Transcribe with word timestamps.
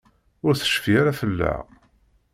Ur 0.45 0.53
tecfi 0.55 0.93
ara 1.01 1.17
fell-aɣ. 1.19 1.63